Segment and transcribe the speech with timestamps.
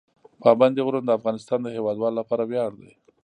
[0.41, 2.91] پابندی غرونه د افغانستان د هیوادوالو لپاره ویاړ دی.